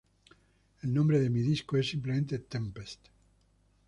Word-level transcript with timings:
El 0.81 0.95
nombre 0.95 1.19
de 1.19 1.29
mi 1.29 1.41
disco 1.43 1.77
es 1.77 1.91
simplemente 1.91 2.39
"Tempest". 2.39 3.05